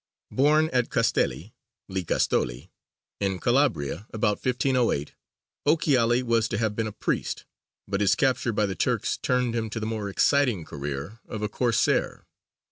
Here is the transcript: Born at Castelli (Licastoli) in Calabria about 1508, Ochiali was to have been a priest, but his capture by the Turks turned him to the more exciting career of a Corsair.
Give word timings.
Born 0.31 0.71
at 0.73 0.89
Castelli 0.89 1.53
(Licastoli) 1.87 2.71
in 3.19 3.37
Calabria 3.37 4.07
about 4.09 4.43
1508, 4.43 5.13
Ochiali 5.67 6.23
was 6.23 6.47
to 6.47 6.57
have 6.57 6.75
been 6.75 6.87
a 6.87 6.91
priest, 6.91 7.45
but 7.87 8.01
his 8.01 8.15
capture 8.15 8.51
by 8.51 8.65
the 8.65 8.73
Turks 8.73 9.19
turned 9.19 9.53
him 9.55 9.69
to 9.69 9.79
the 9.79 9.85
more 9.85 10.09
exciting 10.09 10.65
career 10.65 11.19
of 11.27 11.43
a 11.43 11.47
Corsair. 11.47 12.25